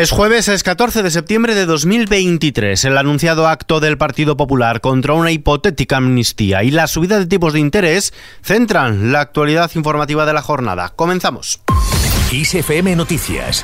Es 0.00 0.12
jueves, 0.12 0.48
es 0.48 0.62
14 0.62 1.02
de 1.02 1.10
septiembre 1.10 1.54
de 1.54 1.66
2023. 1.66 2.86
El 2.86 2.96
anunciado 2.96 3.46
acto 3.46 3.80
del 3.80 3.98
Partido 3.98 4.34
Popular 4.34 4.80
contra 4.80 5.12
una 5.12 5.30
hipotética 5.30 5.98
amnistía 5.98 6.62
y 6.62 6.70
la 6.70 6.86
subida 6.86 7.18
de 7.18 7.26
tipos 7.26 7.52
de 7.52 7.60
interés 7.60 8.14
centran 8.40 9.12
la 9.12 9.20
actualidad 9.20 9.70
informativa 9.74 10.24
de 10.24 10.32
la 10.32 10.40
jornada. 10.40 10.94
Comenzamos. 10.96 11.60
ISFM 12.32 12.96
Noticias 12.96 13.62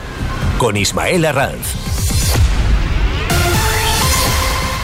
con 0.58 0.76
Ismael 0.76 1.24
Arranz. 1.24 2.15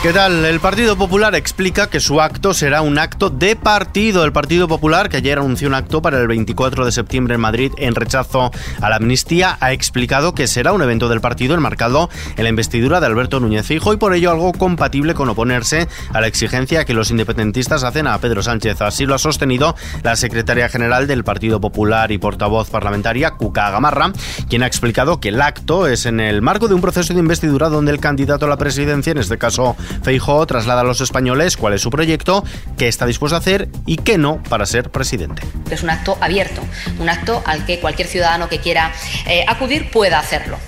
¿Qué 0.03 0.13
tal? 0.13 0.45
El 0.45 0.59
Partido 0.59 0.97
Popular 0.97 1.37
explica 1.37 1.89
que 1.89 2.01
su 2.01 2.21
acto 2.21 2.55
será 2.55 2.83
un 2.83 2.99
acto 2.99 3.31
de 3.31 3.55
partido. 3.55 4.25
El 4.25 4.33
Partido 4.33 4.67
Popular, 4.67 5.09
que 5.09 5.19
ayer 5.19 5.39
anunció 5.39 5.69
un 5.69 5.75
acto 5.75 6.03
para 6.03 6.19
el 6.19 6.27
24 6.27 6.85
de 6.85 6.91
septiembre 6.91 7.37
en 7.37 7.41
Madrid 7.41 7.71
en 7.79 7.95
rechazo 7.95 8.51
a 8.81 8.91
la 8.91 8.97
amnistía, 8.97 9.57
ha 9.61 9.73
explicado 9.73 10.35
que 10.35 10.49
será 10.49 10.73
un 10.73 10.83
evento 10.83 11.09
del 11.09 11.21
partido 11.21 11.55
enmarcado 11.55 12.11
en 12.37 12.43
la 12.43 12.51
investidura 12.51 12.99
de 12.99 13.07
Alberto 13.07 13.39
Núñez 13.39 13.65
Fijo 13.65 13.93
y 13.93 13.97
por 13.97 14.13
ello 14.13 14.33
algo 14.33 14.51
compatible 14.51 15.15
con 15.15 15.29
oponerse 15.29 15.87
a 16.13 16.21
la 16.21 16.27
exigencia 16.27 16.85
que 16.85 16.95
los 16.95 17.13
independentistas 17.13 17.85
hacen 17.85 18.09
a 18.09 18.19
Pedro 18.19 18.43
Sánchez. 18.43 18.81
Así 18.81 19.07
lo 19.07 19.15
ha 19.15 19.19
sostenido 19.19 19.77
la 20.03 20.17
secretaria 20.17 20.69
general 20.69 21.07
del 21.07 21.23
Partido 21.23 21.61
Popular 21.61 22.11
y 22.11 22.19
portavoz 22.19 22.71
parlamentaria, 22.71 23.35
Cuca 23.35 23.71
Gamarra, 23.71 24.13
quien 24.49 24.65
ha 24.65 24.67
explicado 24.67 25.21
que 25.21 25.29
el 25.29 25.41
acto 25.41 25.87
es 25.87 26.07
en 26.07 26.19
el 26.19 26.43
marco 26.43 26.67
de 26.67 26.75
un 26.75 26.81
proceso 26.81 27.15
de 27.15 27.21
investidura 27.21 27.69
donde 27.69 27.93
el 27.93 28.01
candidato 28.01 28.47
a 28.47 28.49
la 28.49 28.59
presidencia, 28.59 29.13
en 29.13 29.19
este 29.19 29.39
caso 29.39 29.77
Feijóo 30.03 30.47
traslada 30.47 30.81
a 30.81 30.85
los 30.85 31.01
españoles 31.01 31.57
cuál 31.57 31.75
es 31.75 31.83
su 31.83 31.91
proyecto, 31.91 32.45
qué 32.77 32.89
está 32.89 33.07
dispuesto 33.07 33.37
a 33.37 33.39
hacer 33.39 33.69
y 33.87 33.97
qué 33.97 34.19
no 34.19 34.43
para 34.43 34.67
ser 34.67 34.91
presidente. 34.91 35.43
Es 35.71 35.83
un 35.83 35.91
acto 35.91 36.19
abierto, 36.21 36.63
un 36.99 37.09
acto 37.09 37.43
al 37.47 37.67
que 37.67 37.81
cualquier 37.81 38.09
ciudadano 38.09 38.49
que 38.49 38.59
quiera 38.59 38.93
eh, 39.27 39.45
acudir 39.49 39.91
pueda 39.91 40.19
hacerlo. 40.19 40.59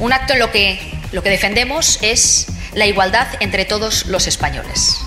Un 0.00 0.12
acto 0.12 0.34
en 0.34 0.38
lo 0.38 0.50
que 0.50 0.78
lo 1.12 1.22
que 1.22 1.30
defendemos 1.30 1.98
es 2.00 2.46
la 2.74 2.86
igualdad 2.86 3.28
entre 3.40 3.66
todos 3.66 4.06
los 4.06 4.26
españoles. 4.26 4.98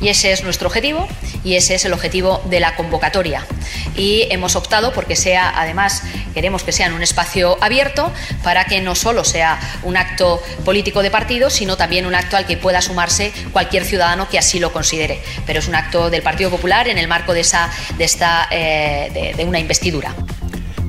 Y 0.00 0.08
ese 0.08 0.32
es 0.32 0.42
nuestro 0.44 0.68
objetivo 0.68 1.08
y 1.44 1.54
ese 1.54 1.74
es 1.74 1.84
el 1.84 1.92
objetivo 1.92 2.40
de 2.48 2.60
la 2.60 2.76
convocatoria. 2.76 3.44
Y 3.96 4.26
hemos 4.30 4.56
optado 4.56 4.92
porque 4.92 5.16
sea, 5.16 5.52
además, 5.54 6.02
queremos 6.34 6.62
que 6.62 6.72
sea 6.72 6.86
en 6.86 6.94
un 6.94 7.02
espacio 7.02 7.58
abierto 7.60 8.12
para 8.42 8.64
que 8.64 8.80
no 8.80 8.94
solo 8.94 9.24
sea 9.24 9.58
un 9.82 9.96
acto 9.96 10.42
político 10.64 11.02
de 11.02 11.10
partido, 11.10 11.50
sino 11.50 11.76
también 11.76 12.06
un 12.06 12.14
acto 12.14 12.36
al 12.36 12.46
que 12.46 12.56
pueda 12.56 12.80
sumarse 12.80 13.32
cualquier 13.52 13.84
ciudadano 13.84 14.28
que 14.28 14.38
así 14.38 14.58
lo 14.58 14.72
considere. 14.72 15.20
Pero 15.46 15.58
es 15.58 15.68
un 15.68 15.74
acto 15.74 16.10
del 16.10 16.22
Partido 16.22 16.50
Popular 16.50 16.88
en 16.88 16.98
el 16.98 17.08
marco 17.08 17.34
de, 17.34 17.40
esa, 17.40 17.70
de, 17.98 18.04
esta, 18.04 18.48
eh, 18.50 19.34
de 19.36 19.44
una 19.44 19.58
investidura. 19.58 20.14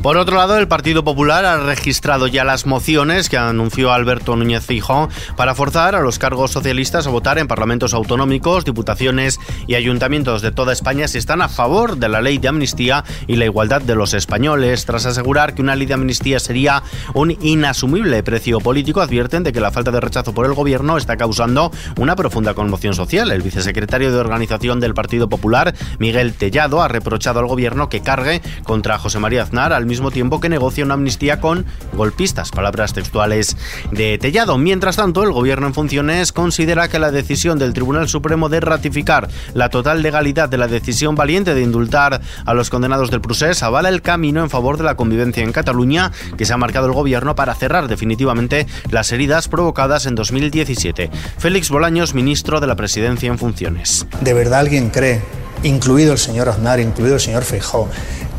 Por 0.04 0.18
otro 0.18 0.36
lado, 0.36 0.58
el 0.58 0.68
Partido 0.68 1.06
Popular 1.06 1.46
ha 1.46 1.56
registrado 1.56 2.28
ya 2.28 2.44
las 2.44 2.66
mociones 2.66 3.30
que 3.30 3.38
anunció 3.38 3.94
Alberto 3.94 4.36
Núñez 4.36 4.66
Fijón 4.66 5.08
para 5.38 5.56
forzar 5.56 5.96
a 5.96 6.02
los 6.02 6.20
cargos 6.20 6.52
socialistas 6.52 7.08
a 7.08 7.10
votar 7.10 7.38
en 7.38 7.48
parlamentos 7.48 7.94
autonómicos, 7.94 8.66
diputaciones 8.66 9.40
y 9.66 9.76
ayuntamientos 9.76 10.42
de 10.42 10.52
toda 10.52 10.74
España 10.74 11.08
si 11.08 11.20
están 11.20 11.42
a 11.42 11.48
favor 11.48 11.96
de 11.96 12.10
la 12.10 12.20
ley 12.20 12.38
de 12.38 12.50
amnistía 12.50 13.06
y 13.28 13.38
la 13.38 13.46
igualdad 13.46 13.82
de 13.82 13.96
los 13.96 14.14
españoles. 14.14 14.86
Tras 14.86 15.06
asegurar 15.06 15.56
que 15.56 15.62
una 15.62 15.78
ley 15.78 15.88
de 15.88 15.94
amnistía 15.94 16.42
sería 16.42 16.84
un 17.14 17.38
inasumible 17.40 18.24
precio 18.24 18.60
político, 18.60 19.00
advierten 19.00 19.44
de 19.44 19.54
que 19.54 19.62
la 19.62 19.72
falta 19.72 19.92
de 19.92 20.02
rechazo 20.02 20.34
por 20.34 20.46
el 20.46 20.54
gobierno 20.54 20.98
está 20.98 21.16
causando 21.16 21.72
una 21.98 22.18
profunda 22.18 22.54
conmoción 22.54 22.94
social. 22.94 23.32
El 23.32 23.42
vicesecretario 23.42 24.12
de 24.12 24.20
organización 24.20 24.82
del 24.82 24.96
Partido 24.96 25.30
Popular, 25.30 25.74
Miguel 25.98 26.34
Tellado, 26.34 26.82
ha 26.82 26.90
reprochado 26.90 27.40
al 27.40 27.48
gobierno 27.48 27.88
que 27.88 28.02
cargue 28.02 28.42
contra 28.66 29.00
José 29.00 29.20
María 29.20 29.44
Aznar 29.44 29.72
al 29.72 29.93
mismo 29.94 30.10
tiempo 30.10 30.40
que 30.40 30.50
negocia 30.50 30.84
una 30.84 30.96
amnistía 30.96 31.40
con 31.40 31.68
golpistas, 31.96 32.50
palabras 32.50 32.94
textuales 32.94 33.56
de 33.92 34.18
Tellado. 34.18 34.58
Mientras 34.58 34.96
tanto, 34.96 35.22
el 35.22 35.32
gobierno 35.32 35.68
en 35.68 35.76
funciones 35.76 36.32
considera 36.32 36.88
que 36.88 36.98
la 36.98 37.12
decisión 37.12 37.60
del 37.60 37.74
Tribunal 37.74 38.10
Supremo 38.10 38.50
de 38.50 38.60
ratificar 38.60 39.30
la 39.54 39.70
total 39.70 40.02
legalidad 40.02 40.50
de 40.50 40.58
la 40.58 40.68
decisión 40.68 41.14
valiente 41.14 41.54
de 41.54 41.62
indultar 41.62 42.22
a 42.44 42.54
los 42.56 42.72
condenados 42.72 43.12
del 43.12 43.22
procés 43.22 43.62
avala 43.62 43.90
el 43.90 44.02
camino 44.02 44.42
en 44.42 44.50
favor 44.50 44.78
de 44.78 44.84
la 44.84 44.96
convivencia 44.96 45.44
en 45.44 45.52
Cataluña 45.52 46.12
que 46.40 46.46
se 46.46 46.54
ha 46.54 46.58
marcado 46.58 46.88
el 46.88 46.94
gobierno 46.94 47.36
para 47.36 47.54
cerrar 47.54 47.88
definitivamente 47.88 48.66
las 48.90 49.12
heridas 49.12 49.48
provocadas 49.48 50.08
en 50.08 50.16
2017. 50.16 51.12
Félix 51.38 51.70
Bolaños, 51.70 52.16
ministro 52.16 52.60
de 52.60 52.66
la 52.66 52.76
Presidencia 52.76 53.30
en 53.30 53.38
funciones. 53.38 54.08
¿De 54.22 54.34
verdad 54.34 54.62
alguien 54.62 54.90
cree, 54.90 55.22
incluido 55.62 56.14
el 56.14 56.18
señor 56.18 56.50
Aznar, 56.50 56.80
incluido 56.80 57.14
el 57.14 57.22
señor 57.22 57.44
Feijó, 57.44 57.88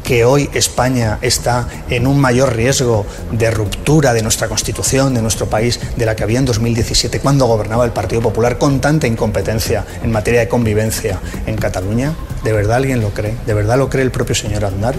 que 0.04 0.24
hoy 0.24 0.48
España 0.52 1.18
está 1.22 1.66
en 1.88 2.06
un 2.06 2.20
mayor 2.20 2.54
riesgo 2.54 3.06
de 3.32 3.50
ruptura 3.50 4.12
de 4.12 4.22
nuestra 4.22 4.48
Constitución, 4.48 5.14
de 5.14 5.22
nuestro 5.22 5.46
país, 5.46 5.80
de 5.96 6.06
la 6.06 6.14
que 6.14 6.22
había 6.22 6.38
en 6.38 6.44
2017, 6.44 7.18
cuando 7.20 7.46
gobernaba 7.46 7.84
el 7.84 7.90
Partido 7.90 8.20
Popular 8.20 8.58
con 8.58 8.80
tanta 8.80 9.06
incompetencia 9.06 9.84
en 10.02 10.12
materia 10.12 10.40
de 10.40 10.48
convivencia 10.48 11.18
en 11.46 11.56
Cataluña? 11.56 12.14
¿De 12.44 12.52
verdad 12.52 12.76
alguien 12.76 13.00
lo 13.00 13.10
cree? 13.10 13.34
¿De 13.46 13.54
verdad 13.54 13.78
lo 13.78 13.88
cree 13.88 14.04
el 14.04 14.10
propio 14.10 14.34
señor 14.34 14.66
Aznar? 14.66 14.94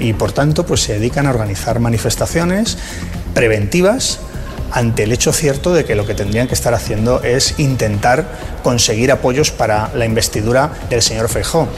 Y 0.00 0.14
por 0.14 0.32
tanto, 0.32 0.64
pues 0.64 0.80
se 0.80 0.94
dedican 0.94 1.26
a 1.26 1.30
organizar 1.30 1.78
manifestaciones 1.78 2.78
preventivas 3.34 4.20
ante 4.72 5.02
el 5.02 5.12
hecho 5.12 5.32
cierto 5.32 5.74
de 5.74 5.84
que 5.84 5.94
lo 5.94 6.06
que 6.06 6.14
tendrían 6.14 6.48
que 6.48 6.54
estar 6.54 6.72
haciendo 6.72 7.22
es 7.22 7.58
intentar 7.58 8.24
conseguir 8.62 9.12
apoyos 9.12 9.50
para 9.50 9.90
la 9.94 10.06
investidura 10.06 10.72
del 10.88 11.02
señor 11.02 11.28
Feijó. 11.28 11.68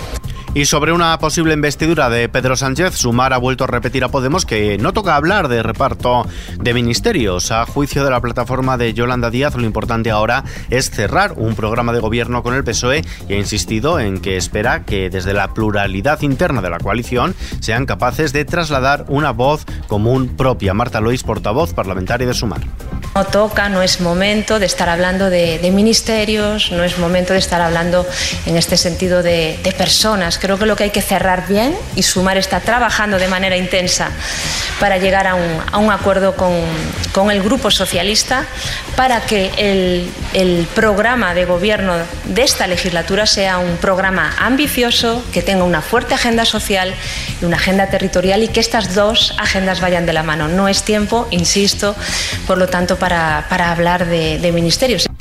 Y 0.54 0.66
sobre 0.66 0.92
una 0.92 1.18
posible 1.18 1.54
investidura 1.54 2.10
de 2.10 2.28
Pedro 2.28 2.56
Sánchez, 2.56 2.94
Sumar 2.94 3.32
ha 3.32 3.38
vuelto 3.38 3.64
a 3.64 3.68
repetir 3.68 4.04
a 4.04 4.10
Podemos 4.10 4.44
que 4.44 4.76
no 4.76 4.92
toca 4.92 5.16
hablar 5.16 5.48
de 5.48 5.62
reparto 5.62 6.26
de 6.58 6.74
ministerios. 6.74 7.50
A 7.50 7.64
juicio 7.64 8.04
de 8.04 8.10
la 8.10 8.20
plataforma 8.20 8.76
de 8.76 8.92
Yolanda 8.92 9.30
Díaz, 9.30 9.54
lo 9.54 9.64
importante 9.64 10.10
ahora 10.10 10.44
es 10.68 10.90
cerrar 10.90 11.32
un 11.38 11.54
programa 11.54 11.94
de 11.94 12.00
gobierno 12.00 12.42
con 12.42 12.52
el 12.52 12.64
PSOE 12.64 13.02
y 13.30 13.32
ha 13.32 13.38
insistido 13.38 13.98
en 13.98 14.20
que 14.20 14.36
espera 14.36 14.84
que 14.84 15.08
desde 15.08 15.32
la 15.32 15.54
pluralidad 15.54 16.20
interna 16.20 16.60
de 16.60 16.69
la 16.69 16.80
coalición 16.80 17.34
sean 17.60 17.86
capaces 17.86 18.34
de 18.34 18.44
trasladar 18.44 19.06
una 19.08 19.30
voz 19.30 19.64
común 19.88 20.36
propia. 20.36 20.74
Marta 20.74 21.00
Lois, 21.00 21.22
portavoz 21.22 21.72
parlamentaria 21.72 22.26
de 22.26 22.34
Sumar. 22.34 22.60
No 23.15 23.25
toca, 23.25 23.69
no 23.69 23.83
es 23.83 24.00
momento 24.00 24.59
de 24.59 24.65
estar 24.65 24.89
hablando 24.89 25.28
de, 25.28 25.59
ministerios, 25.71 26.73
no 26.73 26.83
es 26.83 26.97
momento 26.97 27.34
de 27.34 27.41
estar 27.41 27.61
hablando 27.61 28.06
en 28.47 28.56
este 28.56 28.78
sentido 28.78 29.23
de, 29.23 29.59
personas. 29.77 30.39
Creo 30.39 30.59
que 30.59 30.65
lo 30.65 30.77
que 30.77 30.84
hay 30.84 30.91
que 30.91 31.03
cerrar 31.03 31.47
bien 31.47 31.77
y 31.95 32.03
Sumar 32.03 32.39
está 32.39 32.61
trabajando 32.61 33.19
de 33.19 33.28
manera 33.28 33.56
intensa 33.56 34.11
para 34.81 34.97
llegar 34.97 35.27
a 35.27 35.34
un, 35.34 35.91
acuerdo 35.91 36.37
con, 36.37 36.53
el 37.31 37.43
Grupo 37.43 37.71
Socialista 37.71 38.47
para 38.97 39.21
que 39.21 39.50
el, 39.59 40.11
el 40.34 40.67
programa 40.75 41.34
de 41.34 41.45
gobierno 41.45 41.95
de 42.25 42.43
esta 42.43 42.67
legislatura 42.67 43.27
sea 43.27 43.59
un 43.59 43.77
programa 43.77 44.34
ambicioso, 44.39 45.23
que 45.33 45.43
tenga 45.43 45.65
una 45.65 45.83
fuerte 45.83 46.15
agenda 46.15 46.45
social 46.45 46.95
y 47.41 47.45
una 47.45 47.56
agenda 47.56 47.89
territorial 47.89 48.43
y 48.43 48.49
que 48.49 48.61
estas 48.61 48.95
dos 48.95 49.34
agendas 49.39 49.81
vayan 49.81 50.06
de 50.06 50.12
la 50.12 50.23
mano. 50.23 50.49
No 50.49 50.69
es 50.69 50.83
tiempo, 50.83 51.28
insisto, 51.31 51.95
por 52.47 52.59
lo 52.59 52.69
tanto, 52.69 52.97
para, 52.97 53.44
hablar 53.71 54.06
de 54.06 54.53
ministerios. 54.53 55.12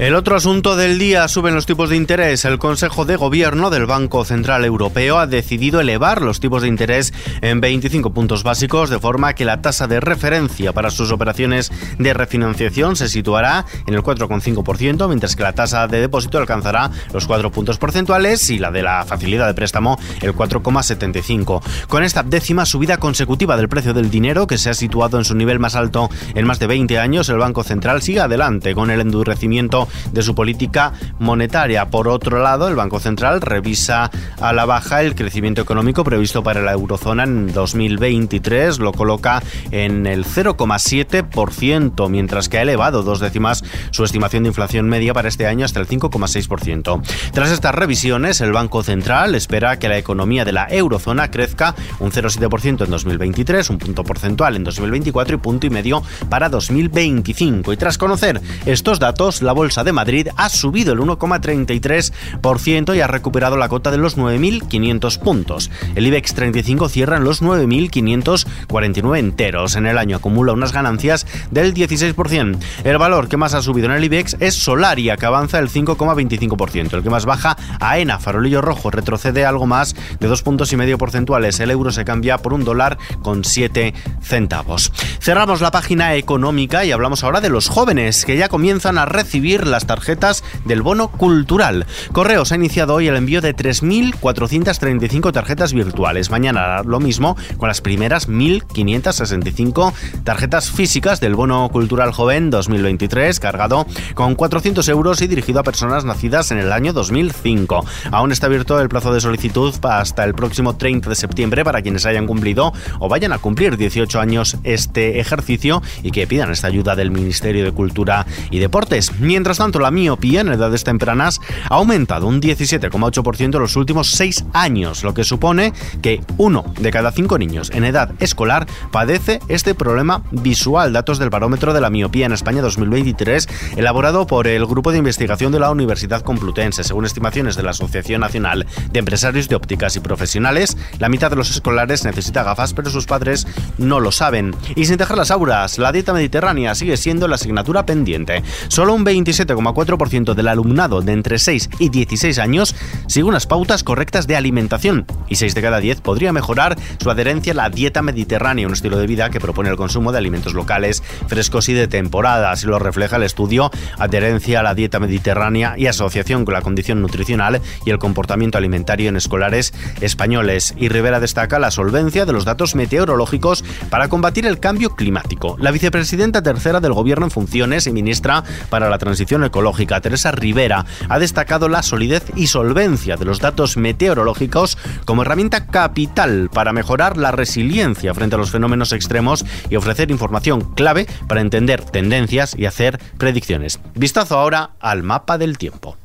El 0.00 0.14
otro 0.14 0.34
asunto 0.34 0.76
del 0.76 0.98
día 0.98 1.28
suben 1.28 1.54
los 1.54 1.66
tipos 1.66 1.90
de 1.90 1.96
interés. 1.96 2.46
El 2.46 2.58
Consejo 2.58 3.04
de 3.04 3.16
Gobierno 3.16 3.68
del 3.68 3.84
Banco 3.84 4.24
Central 4.24 4.64
Europeo 4.64 5.18
ha 5.18 5.26
decidido 5.26 5.78
elevar 5.78 6.22
los 6.22 6.40
tipos 6.40 6.62
de 6.62 6.68
interés 6.68 7.12
en 7.42 7.60
25 7.60 8.10
puntos 8.14 8.42
básicos, 8.42 8.88
de 8.88 8.98
forma 8.98 9.34
que 9.34 9.44
la 9.44 9.60
tasa 9.60 9.86
de 9.88 10.00
referencia 10.00 10.72
para 10.72 10.90
sus 10.90 11.12
operaciones 11.12 11.70
de 11.98 12.14
refinanciación 12.14 12.96
se 12.96 13.10
situará 13.10 13.66
en 13.86 13.92
el 13.92 14.02
4,5%, 14.02 15.06
mientras 15.06 15.36
que 15.36 15.42
la 15.42 15.52
tasa 15.52 15.86
de 15.86 16.00
depósito 16.00 16.38
alcanzará 16.38 16.90
los 17.12 17.26
4 17.26 17.52
puntos 17.52 17.76
porcentuales 17.76 18.48
y 18.48 18.58
la 18.58 18.70
de 18.70 18.82
la 18.82 19.04
facilidad 19.04 19.48
de 19.48 19.54
préstamo 19.54 19.98
el 20.22 20.34
4,75. 20.34 21.60
Con 21.88 22.04
esta 22.04 22.22
décima 22.22 22.64
subida 22.64 22.96
consecutiva 22.96 23.54
del 23.58 23.68
precio 23.68 23.92
del 23.92 24.10
dinero, 24.10 24.46
que 24.46 24.56
se 24.56 24.70
ha 24.70 24.74
situado 24.74 25.18
en 25.18 25.26
su 25.26 25.34
nivel 25.34 25.58
más 25.58 25.74
alto 25.74 26.08
en 26.34 26.46
más 26.46 26.58
de 26.58 26.68
20 26.68 26.98
años, 26.98 27.28
el 27.28 27.36
Banco 27.36 27.64
Central 27.64 28.00
sigue 28.00 28.20
adelante 28.20 28.74
con 28.74 28.90
el 28.90 29.02
endurecimiento 29.02 29.89
de 30.12 30.22
su 30.22 30.34
política 30.34 30.92
monetaria. 31.18 31.90
Por 31.90 32.08
otro 32.08 32.42
lado, 32.42 32.68
el 32.68 32.76
Banco 32.76 33.00
Central 33.00 33.40
revisa 33.40 34.10
a 34.40 34.52
la 34.52 34.64
baja 34.64 35.02
el 35.02 35.14
crecimiento 35.14 35.62
económico 35.62 36.04
previsto 36.04 36.42
para 36.42 36.62
la 36.62 36.72
eurozona 36.72 37.24
en 37.24 37.52
2023, 37.52 38.78
lo 38.78 38.92
coloca 38.92 39.42
en 39.70 40.06
el 40.06 40.24
0,7%, 40.24 42.08
mientras 42.08 42.48
que 42.48 42.58
ha 42.58 42.62
elevado 42.62 43.02
dos 43.02 43.20
décimas 43.20 43.64
su 43.90 44.04
estimación 44.04 44.44
de 44.44 44.48
inflación 44.48 44.88
media 44.88 45.14
para 45.14 45.28
este 45.28 45.46
año 45.46 45.64
hasta 45.64 45.80
el 45.80 45.88
5,6%. 45.88 47.02
Tras 47.32 47.50
estas 47.50 47.74
revisiones, 47.74 48.40
el 48.40 48.52
Banco 48.52 48.82
Central 48.82 49.34
espera 49.34 49.78
que 49.78 49.88
la 49.88 49.98
economía 49.98 50.44
de 50.44 50.52
la 50.52 50.66
eurozona 50.68 51.30
crezca 51.30 51.74
un 51.98 52.10
0,7% 52.10 52.84
en 52.84 52.90
2023, 52.90 53.70
un 53.70 53.78
punto 53.78 54.04
porcentual 54.04 54.56
en 54.56 54.64
2024 54.64 55.36
y 55.36 55.38
punto 55.38 55.66
y 55.66 55.70
medio 55.70 56.02
para 56.28 56.48
2025. 56.48 57.72
Y 57.72 57.76
tras 57.76 57.98
conocer 57.98 58.40
estos 58.66 58.98
datos, 58.98 59.42
la 59.42 59.52
bolsa 59.52 59.79
De 59.84 59.92
Madrid 59.92 60.28
ha 60.36 60.48
subido 60.48 60.92
el 60.92 61.00
1,33% 61.00 62.96
y 62.96 63.00
ha 63.00 63.06
recuperado 63.06 63.56
la 63.56 63.68
cota 63.68 63.90
de 63.90 63.98
los 63.98 64.16
9.500 64.16 65.18
puntos. 65.18 65.70
El 65.94 66.06
IBEX 66.06 66.34
35 66.34 66.88
cierra 66.88 67.16
en 67.16 67.24
los 67.24 67.42
9.549 67.42 69.18
enteros. 69.18 69.76
En 69.76 69.86
el 69.86 69.98
año 69.98 70.16
acumula 70.16 70.52
unas 70.52 70.72
ganancias 70.72 71.26
del 71.50 71.74
16%. 71.74 72.58
El 72.84 72.98
valor 72.98 73.28
que 73.28 73.36
más 73.36 73.54
ha 73.54 73.62
subido 73.62 73.86
en 73.86 73.92
el 73.92 74.04
IBEX 74.04 74.36
es 74.40 74.54
Solaria, 74.54 75.16
que 75.16 75.26
avanza 75.26 75.58
el 75.58 75.68
5,25%. 75.68 76.94
El 76.94 77.02
que 77.02 77.10
más 77.10 77.24
baja, 77.24 77.56
AENA, 77.80 78.18
farolillo 78.18 78.60
rojo, 78.60 78.90
retrocede 78.90 79.44
algo 79.44 79.66
más 79.66 79.94
de 80.18 80.28
dos 80.28 80.42
puntos 80.42 80.72
y 80.72 80.76
medio 80.76 80.98
porcentuales. 80.98 81.60
El 81.60 81.70
euro 81.70 81.92
se 81.92 82.04
cambia 82.04 82.38
por 82.38 82.54
un 82.54 82.64
dólar 82.64 82.98
con 83.22 83.44
7 83.44 83.94
centavos. 84.22 84.92
Cerramos 85.20 85.60
la 85.60 85.70
página 85.70 86.14
económica 86.14 86.84
y 86.84 86.92
hablamos 86.92 87.24
ahora 87.24 87.40
de 87.40 87.50
los 87.50 87.68
jóvenes 87.68 88.24
que 88.24 88.36
ya 88.36 88.48
comienzan 88.48 88.98
a 88.98 89.06
recibir 89.06 89.66
las 89.70 89.86
tarjetas 89.86 90.44
del 90.64 90.82
bono 90.82 91.08
cultural. 91.08 91.86
Correos 92.12 92.52
ha 92.52 92.56
iniciado 92.56 92.94
hoy 92.94 93.08
el 93.08 93.16
envío 93.16 93.40
de 93.40 93.54
3.435 93.54 95.32
tarjetas 95.32 95.72
virtuales. 95.72 96.30
Mañana 96.30 96.82
lo 96.82 97.00
mismo 97.00 97.36
con 97.56 97.68
las 97.68 97.80
primeras 97.80 98.28
1.565 98.28 99.92
tarjetas 100.24 100.70
físicas 100.70 101.20
del 101.20 101.34
bono 101.34 101.68
cultural 101.70 102.12
joven 102.12 102.50
2023, 102.50 103.40
cargado 103.40 103.86
con 104.14 104.34
400 104.34 104.88
euros 104.88 105.22
y 105.22 105.26
dirigido 105.26 105.60
a 105.60 105.64
personas 105.64 106.04
nacidas 106.04 106.50
en 106.50 106.58
el 106.58 106.72
año 106.72 106.92
2005. 106.92 107.84
Aún 108.10 108.32
está 108.32 108.46
abierto 108.46 108.80
el 108.80 108.88
plazo 108.88 109.12
de 109.12 109.20
solicitud 109.20 109.74
hasta 109.82 110.24
el 110.24 110.34
próximo 110.34 110.76
30 110.76 111.08
de 111.08 111.14
septiembre 111.14 111.64
para 111.64 111.82
quienes 111.82 112.06
hayan 112.06 112.26
cumplido 112.26 112.72
o 112.98 113.08
vayan 113.08 113.32
a 113.32 113.38
cumplir 113.38 113.76
18 113.76 114.20
años 114.20 114.56
este 114.64 115.20
ejercicio 115.20 115.82
y 116.02 116.10
que 116.10 116.26
pidan 116.26 116.50
esta 116.50 116.66
ayuda 116.66 116.96
del 116.96 117.10
Ministerio 117.10 117.64
de 117.64 117.72
Cultura 117.72 118.26
y 118.50 118.58
Deportes. 118.58 119.18
Mientras 119.20 119.49
tanto, 119.58 119.78
la 119.78 119.90
miopía 119.90 120.40
en 120.40 120.48
edades 120.48 120.84
tempranas 120.84 121.40
ha 121.68 121.74
aumentado 121.74 122.26
un 122.26 122.40
17,8% 122.40 123.54
en 123.54 123.60
los 123.60 123.76
últimos 123.76 124.10
6 124.10 124.46
años, 124.52 125.04
lo 125.04 125.14
que 125.14 125.24
supone 125.24 125.72
que 126.02 126.20
uno 126.36 126.64
de 126.80 126.90
cada 126.90 127.12
cinco 127.12 127.38
niños 127.38 127.70
en 127.74 127.84
edad 127.84 128.12
escolar 128.20 128.66
padece 128.90 129.40
este 129.48 129.74
problema 129.74 130.22
visual. 130.30 130.92
Datos 130.92 131.18
del 131.18 131.30
barómetro 131.30 131.72
de 131.72 131.80
la 131.80 131.90
miopía 131.90 132.26
en 132.26 132.32
España 132.32 132.62
2023, 132.62 133.48
elaborado 133.76 134.26
por 134.26 134.46
el 134.46 134.66
Grupo 134.66 134.92
de 134.92 134.98
Investigación 134.98 135.52
de 135.52 135.60
la 135.60 135.70
Universidad 135.70 136.22
Complutense. 136.22 136.84
Según 136.84 137.04
estimaciones 137.04 137.56
de 137.56 137.62
la 137.62 137.70
Asociación 137.70 138.20
Nacional 138.20 138.66
de 138.90 138.98
Empresarios 138.98 139.48
de 139.48 139.56
Ópticas 139.56 139.96
y 139.96 140.00
Profesionales, 140.00 140.76
la 140.98 141.08
mitad 141.08 141.30
de 141.30 141.36
los 141.36 141.50
escolares 141.50 142.04
necesita 142.04 142.42
gafas, 142.42 142.74
pero 142.74 142.90
sus 142.90 143.06
padres 143.06 143.46
no 143.78 144.00
lo 144.00 144.12
saben. 144.12 144.54
Y 144.76 144.86
sin 144.86 144.96
dejar 144.96 145.16
las 145.16 145.30
auras, 145.30 145.78
la 145.78 145.92
dieta 145.92 146.12
mediterránea 146.12 146.74
sigue 146.74 146.96
siendo 146.96 147.28
la 147.28 147.36
asignatura 147.36 147.86
pendiente. 147.86 148.42
Solo 148.68 148.94
un 148.94 149.04
27,4% 149.46 150.34
del 150.34 150.48
alumnado 150.48 151.00
de 151.02 151.12
entre 151.12 151.38
6 151.38 151.70
y 151.78 151.88
16 151.88 152.38
años 152.38 152.74
sigue 153.06 153.24
unas 153.24 153.46
pautas 153.46 153.84
correctas 153.84 154.26
de 154.26 154.36
alimentación 154.36 155.06
y 155.28 155.36
6 155.36 155.54
de 155.54 155.62
cada 155.62 155.80
10 155.80 156.00
podría 156.00 156.32
mejorar 156.32 156.76
su 156.98 157.10
adherencia 157.10 157.52
a 157.52 157.56
la 157.56 157.70
dieta 157.70 158.02
mediterránea, 158.02 158.66
un 158.66 158.72
estilo 158.72 158.98
de 158.98 159.06
vida 159.06 159.30
que 159.30 159.40
propone 159.40 159.70
el 159.70 159.76
consumo 159.76 160.12
de 160.12 160.18
alimentos 160.18 160.54
locales, 160.54 161.02
frescos 161.26 161.68
y 161.68 161.72
de 161.72 161.88
temporada. 161.88 162.50
Así 162.50 162.66
lo 162.66 162.78
refleja 162.78 163.16
el 163.16 163.22
estudio 163.22 163.70
Adherencia 163.98 164.60
a 164.60 164.62
la 164.62 164.74
dieta 164.74 165.00
mediterránea 165.00 165.74
y 165.76 165.86
asociación 165.86 166.44
con 166.44 166.54
la 166.54 166.62
condición 166.62 167.00
nutricional 167.00 167.60
y 167.84 167.90
el 167.90 167.98
comportamiento 167.98 168.58
alimentario 168.58 169.08
en 169.08 169.16
escolares 169.16 169.72
españoles. 170.00 170.74
Y 170.76 170.88
Rivera 170.88 171.20
destaca 171.20 171.58
la 171.58 171.70
solvencia 171.70 172.26
de 172.26 172.32
los 172.32 172.44
datos 172.44 172.74
meteorológicos 172.74 173.64
para 173.88 174.08
combatir 174.08 174.46
el 174.46 174.60
cambio 174.60 174.90
climático. 174.90 175.56
La 175.58 175.70
vicepresidenta 175.70 176.42
tercera 176.42 176.80
del 176.80 176.92
Gobierno 176.92 177.26
en 177.26 177.30
funciones 177.30 177.86
y 177.86 177.92
ministra 177.92 178.44
para 178.68 178.90
la 178.90 178.98
transición 178.98 179.29
ecológica, 179.30 180.00
Teresa 180.00 180.32
Rivera, 180.32 180.84
ha 181.08 181.18
destacado 181.18 181.68
la 181.68 181.82
solidez 181.82 182.24
y 182.34 182.48
solvencia 182.48 183.16
de 183.16 183.24
los 183.24 183.38
datos 183.40 183.76
meteorológicos 183.76 184.76
como 185.04 185.22
herramienta 185.22 185.66
capital 185.66 186.50
para 186.52 186.72
mejorar 186.72 187.16
la 187.16 187.30
resiliencia 187.30 188.12
frente 188.14 188.34
a 188.34 188.38
los 188.38 188.50
fenómenos 188.50 188.92
extremos 188.92 189.44
y 189.68 189.76
ofrecer 189.76 190.10
información 190.10 190.74
clave 190.74 191.06
para 191.28 191.40
entender 191.40 191.84
tendencias 191.84 192.54
y 192.58 192.66
hacer 192.66 193.00
predicciones. 193.18 193.80
Vistazo 193.94 194.38
ahora 194.38 194.70
al 194.80 195.02
mapa 195.02 195.38
del 195.38 195.58
tiempo. 195.58 195.96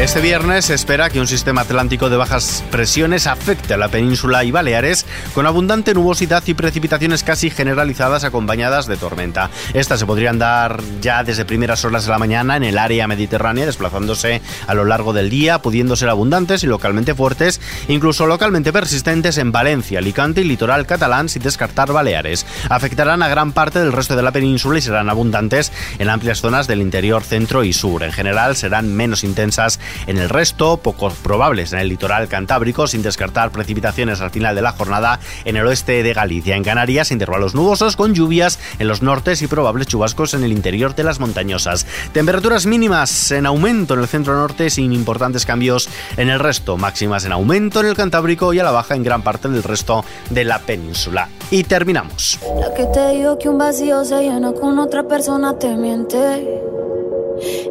Este 0.00 0.22
viernes 0.22 0.64
se 0.64 0.72
espera 0.74 1.10
que 1.10 1.20
un 1.20 1.26
sistema 1.26 1.60
atlántico 1.60 2.08
de 2.08 2.16
bajas 2.16 2.64
presiones 2.70 3.26
afecte 3.26 3.74
a 3.74 3.76
la 3.76 3.88
península 3.88 4.42
y 4.44 4.50
Baleares 4.50 5.04
con 5.34 5.46
abundante 5.46 5.92
nubosidad 5.92 6.42
y 6.46 6.54
precipitaciones 6.54 7.22
casi 7.22 7.50
generalizadas 7.50 8.24
acompañadas 8.24 8.86
de 8.86 8.96
tormenta. 8.96 9.50
Estas 9.74 10.00
se 10.00 10.06
podrían 10.06 10.38
dar 10.38 10.80
ya 11.02 11.22
desde 11.22 11.44
primeras 11.44 11.84
horas 11.84 12.06
de 12.06 12.12
la 12.12 12.18
mañana 12.18 12.56
en 12.56 12.64
el 12.64 12.78
área 12.78 13.06
mediterránea, 13.08 13.66
desplazándose 13.66 14.40
a 14.66 14.72
lo 14.72 14.86
largo 14.86 15.12
del 15.12 15.28
día, 15.28 15.60
pudiendo 15.60 15.96
ser 15.96 16.08
abundantes 16.08 16.64
y 16.64 16.66
localmente 16.66 17.14
fuertes, 17.14 17.60
incluso 17.86 18.26
localmente 18.26 18.72
persistentes 18.72 19.36
en 19.36 19.52
Valencia, 19.52 19.98
Alicante 19.98 20.40
y 20.40 20.44
litoral 20.44 20.86
catalán, 20.86 21.28
sin 21.28 21.42
descartar 21.42 21.92
Baleares. 21.92 22.46
Afectarán 22.70 23.22
a 23.22 23.28
gran 23.28 23.52
parte 23.52 23.80
del 23.80 23.92
resto 23.92 24.16
de 24.16 24.22
la 24.22 24.32
península 24.32 24.78
y 24.78 24.82
serán 24.82 25.10
abundantes 25.10 25.70
en 25.98 26.08
amplias 26.08 26.40
zonas 26.40 26.66
del 26.66 26.80
interior, 26.80 27.22
centro 27.22 27.64
y 27.64 27.74
sur. 27.74 28.02
En 28.02 28.12
general 28.12 28.56
serán 28.56 28.94
menos 28.96 29.24
intensas 29.24 29.78
en 30.06 30.18
el 30.18 30.28
resto, 30.28 30.76
pocos 30.76 31.14
probables 31.14 31.72
en 31.72 31.80
el 31.80 31.88
litoral 31.88 32.28
cantábrico, 32.28 32.86
sin 32.86 33.02
descartar 33.02 33.50
precipitaciones 33.50 34.20
al 34.20 34.30
final 34.30 34.54
de 34.54 34.62
la 34.62 34.72
jornada 34.72 35.20
en 35.44 35.56
el 35.56 35.66
oeste 35.66 36.02
de 36.02 36.12
Galicia. 36.12 36.56
En 36.56 36.64
Canarias, 36.64 37.10
intervalos 37.10 37.54
nubosos 37.54 37.96
con 37.96 38.14
lluvias 38.14 38.58
en 38.78 38.88
los 38.88 39.02
nortes 39.02 39.42
y 39.42 39.46
probables 39.46 39.86
chubascos 39.86 40.34
en 40.34 40.44
el 40.44 40.52
interior 40.52 40.94
de 40.94 41.04
las 41.04 41.20
montañosas. 41.20 41.86
Temperaturas 42.12 42.66
mínimas 42.66 43.30
en 43.30 43.46
aumento 43.46 43.94
en 43.94 44.00
el 44.00 44.08
centro 44.08 44.34
norte 44.34 44.70
sin 44.70 44.92
importantes 44.92 45.46
cambios 45.46 45.88
en 46.16 46.28
el 46.28 46.38
resto. 46.38 46.76
Máximas 46.76 47.24
en 47.24 47.32
aumento 47.32 47.80
en 47.80 47.86
el 47.86 47.94
Cantábrico 47.94 48.52
y 48.52 48.58
a 48.58 48.64
la 48.64 48.70
baja 48.70 48.94
en 48.94 49.02
gran 49.02 49.22
parte 49.22 49.48
del 49.48 49.62
resto 49.62 50.04
de 50.30 50.44
la 50.44 50.58
península. 50.58 51.28
Y 51.50 51.64
terminamos. 51.64 52.38
La 52.60 52.72
que 52.74 52.84
te 52.86 53.08
digo 53.10 53.38
que 53.38 53.48
un 53.48 53.58
vacío 53.58 54.04
se 54.04 54.22
llena 54.22 54.52
con 54.52 54.78
otra 54.78 55.02
persona 55.04 55.58
te. 55.58 55.70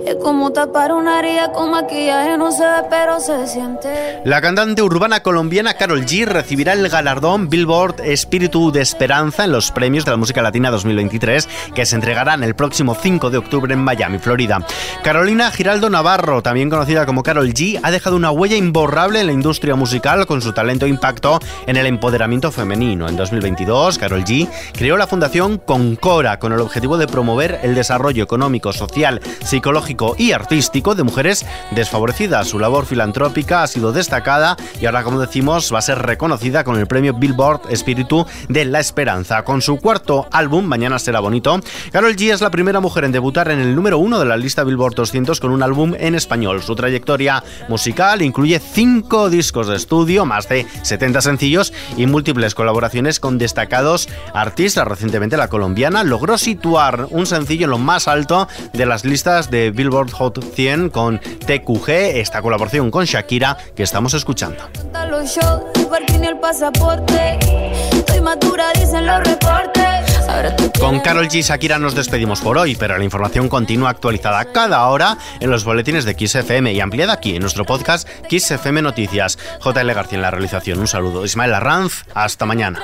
Es 0.10 0.16
como 0.16 0.52
tapar 0.52 0.92
una 0.92 1.20
herida 1.20 1.52
con 1.52 1.70
maquillaje, 1.70 2.36
no 2.36 2.52
se 2.52 2.64
ve, 2.64 2.82
pero 2.90 3.20
se 3.20 3.46
siente. 3.46 4.20
La 4.26 4.42
cantante 4.42 4.82
urbana 4.82 5.22
colombiana 5.22 5.76
Carol 5.76 6.04
G 6.04 6.26
recibirá 6.26 6.74
el 6.74 6.90
galardón 6.90 7.48
Billboard 7.48 8.02
Espíritu 8.04 8.72
de 8.72 8.82
Esperanza 8.82 9.44
en 9.44 9.52
los 9.52 9.70
premios 9.70 10.06
de 10.06 10.12
la 10.12 10.18
música 10.18 10.42
latina 10.42 10.72
2023 10.72 11.48
que 11.76 11.86
se 11.86 11.94
entregarán 11.94 12.44
el 12.44 12.56
próximo 12.56 12.96
5 12.96 13.30
de 13.30 13.38
octubre 13.38 13.72
en 13.72 13.84
Miami, 13.84 14.18
Florida. 14.18 14.66
Carolina 15.04 15.52
Giraldo 15.52 15.92
Navarro, 15.92 16.42
también 16.42 16.72
conocida 16.72 17.06
como 17.06 17.22
Carol 17.22 17.54
G, 17.54 17.80
ha 17.84 17.92
dejado 17.92 18.16
una 18.16 18.32
huella 18.32 18.56
imborrable 18.56 19.20
en 19.20 19.28
la 19.28 19.34
industria 19.34 19.76
musical 19.76 20.26
con 20.26 20.42
su 20.42 20.54
talento 20.54 20.88
e 20.88 20.90
impacto 20.90 21.38
en 21.68 21.78
el 21.78 21.86
empoderamiento 21.86 22.52
femenino. 22.52 23.08
En 23.08 23.16
2022, 23.16 24.00
Carol 24.00 24.24
G 24.24 24.50
creó 24.74 24.98
la 24.98 25.06
fundación 25.06 25.60
Concora 25.60 26.40
con 26.40 26.52
el 26.52 26.62
objetivo 26.62 26.98
de 26.98 27.06
promover 27.06 27.60
el 27.62 27.76
desarrollo 27.76 28.24
económico, 28.24 28.74
social, 28.74 29.22
psicológico 29.44 29.99
y 30.18 30.32
artístico 30.32 30.96
de 30.96 31.04
mujeres 31.04 31.46
desfavorecidas. 31.72 32.48
Su 32.48 32.58
labor 32.58 32.86
filantrópica 32.86 33.64
ha 33.64 33.68
sido 33.68 33.92
destacada 33.92 34.56
y 34.80 34.86
ahora, 34.86 35.04
como 35.04 35.20
decimos, 35.20 35.74
va 35.74 35.80
a 35.80 35.84
ser 35.84 36.00
reconocida 36.00 36.64
con 36.64 36.78
el 36.80 36.88
premio 36.88 37.14
Billboard 37.14 37.62
Espíritu 37.70 38.26
de 38.48 38.66
la 38.66 38.80
Esperanza. 38.80 39.44
Con 39.44 39.62
su 39.62 39.78
cuarto 39.78 40.28
álbum, 40.32 40.66
Mañana 40.66 41.00
será 41.00 41.20
bonito, 41.20 41.60
Carol 41.92 42.16
G 42.16 42.34
es 42.34 42.42
la 42.42 42.52
primera 42.52 42.80
mujer 42.80 43.04
en 43.04 43.12
debutar 43.12 43.52
en 43.52 43.60
el 43.60 43.76
número 43.76 43.98
uno 43.98 44.20
de 44.20 44.26
la 44.26 44.38
lista 44.38 44.64
Billboard 44.64 44.96
200 44.96 45.40
con 45.40 45.52
un 45.52 45.64
álbum 45.64 45.94
en 46.00 46.16
español. 46.16 46.64
Su 46.64 46.76
trayectoria 46.76 47.44
musical 47.68 48.22
incluye 48.22 48.60
cinco 48.60 49.30
discos 49.30 49.68
de 49.68 49.76
estudio, 49.76 50.26
más 50.26 50.48
de 50.48 50.66
70 50.84 51.22
sencillos 51.22 51.74
y 51.98 52.06
múltiples 52.06 52.56
colaboraciones 52.56 53.20
con 53.20 53.38
destacados 53.38 54.08
artistas. 54.34 54.88
Recientemente 54.88 55.36
la 55.36 55.50
colombiana 55.50 56.04
logró 56.04 56.38
situar 56.38 57.08
un 57.10 57.26
sencillo 57.26 57.66
en 57.66 57.72
lo 57.72 57.78
más 57.78 58.08
alto 58.08 58.48
de 58.72 58.86
las 58.86 59.04
listas 59.04 59.52
de 59.52 59.72
Billboard 59.72 59.89
Hot 59.90 60.44
100 60.54 60.90
con 60.90 61.20
TQG, 61.20 61.90
esta 61.90 62.42
colaboración 62.42 62.92
con 62.92 63.06
Shakira 63.06 63.58
que 63.76 63.84
estamos 63.84 64.14
escuchando. 64.14 64.64
Con 70.80 71.00
Carol 71.02 71.28
G 71.28 71.36
y 71.36 71.42
Shakira 71.42 71.80
nos 71.80 71.96
despedimos 71.96 72.42
por 72.42 72.58
hoy, 72.58 72.76
pero 72.76 72.98
la 72.98 73.04
información 73.04 73.50
continúa 73.50 73.90
actualizada 73.90 74.46
cada 74.46 74.88
hora 74.88 75.18
en 75.40 75.50
los 75.50 75.64
boletines 75.64 76.06
de 76.06 76.16
Kiss 76.16 76.36
FM 76.36 76.72
y 76.74 76.80
ampliada 76.80 77.14
aquí 77.14 77.36
en 77.36 77.42
nuestro 77.42 77.66
podcast 77.66 78.08
Kiss 78.30 78.50
FM 78.52 78.82
Noticias. 78.82 79.38
JL 79.64 79.92
García 79.94 80.18
en 80.18 80.22
la 80.22 80.32
realización. 80.32 80.80
Un 80.80 80.88
saludo. 80.88 81.26
Ismael 81.26 81.54
Arranz, 81.54 82.06
hasta 82.14 82.46
mañana. 82.46 82.80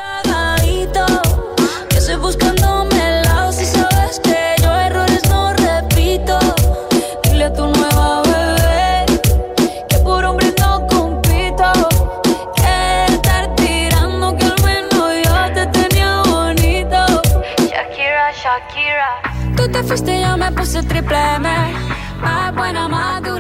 Puse 20.66 20.82
triple 20.88 21.16
M. 21.16 21.48
Más 22.24 22.56
buena, 22.56 22.88
más... 22.88 23.35